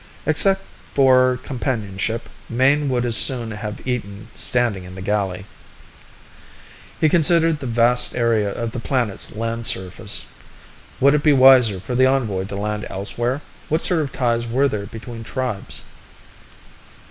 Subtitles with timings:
[0.25, 0.63] Except
[0.95, 5.45] for companionship, Mayne would as soon have eaten standing in the galley.
[6.99, 10.25] He considered the vast area of the planet's land surface.
[10.99, 13.41] Would it be wiser for the envoy to land elsewhere?
[13.69, 15.83] What sort of ties were there between tribes?